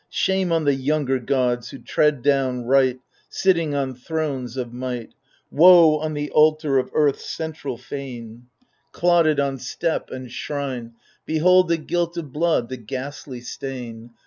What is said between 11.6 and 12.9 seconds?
the guilt of blood, the